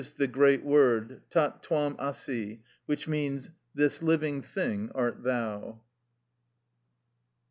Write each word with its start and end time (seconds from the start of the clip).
the 0.17 0.25
great 0.25 0.63
word: 0.65 1.21
"Tat 1.29 1.61
twam 1.61 1.95
asi," 1.99 2.63
which 2.87 3.07
means, 3.07 3.51
"this 3.75 4.01
living 4.01 4.41
thing 4.41 4.89
art 4.95 5.21
thou." 5.21 5.79